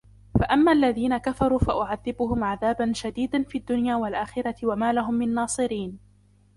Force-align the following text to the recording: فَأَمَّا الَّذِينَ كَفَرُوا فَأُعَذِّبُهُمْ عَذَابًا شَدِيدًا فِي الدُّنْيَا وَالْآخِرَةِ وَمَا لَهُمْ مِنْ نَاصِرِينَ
فَأَمَّا 0.39 0.71
الَّذِينَ 0.71 1.17
كَفَرُوا 1.17 1.59
فَأُعَذِّبُهُمْ 1.59 2.43
عَذَابًا 2.43 2.91
شَدِيدًا 2.95 3.43
فِي 3.43 3.57
الدُّنْيَا 3.57 3.95
وَالْآخِرَةِ 3.95 4.55
وَمَا 4.63 4.93
لَهُمْ 4.93 5.13
مِنْ 5.13 5.33
نَاصِرِينَ 5.33 5.99